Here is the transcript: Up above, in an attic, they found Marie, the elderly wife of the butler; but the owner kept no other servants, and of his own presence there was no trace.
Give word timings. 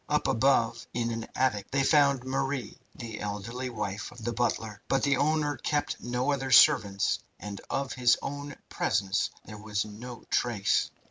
Up 0.09 0.27
above, 0.27 0.87
in 0.95 1.11
an 1.11 1.27
attic, 1.35 1.69
they 1.69 1.83
found 1.83 2.23
Marie, 2.23 2.75
the 2.95 3.19
elderly 3.19 3.69
wife 3.69 4.11
of 4.11 4.23
the 4.23 4.33
butler; 4.33 4.81
but 4.87 5.03
the 5.03 5.15
owner 5.17 5.57
kept 5.57 6.01
no 6.01 6.31
other 6.31 6.49
servants, 6.49 7.19
and 7.39 7.61
of 7.69 7.93
his 7.93 8.17
own 8.19 8.55
presence 8.67 9.29
there 9.45 9.59
was 9.59 9.85
no 9.85 10.23
trace. 10.31 10.89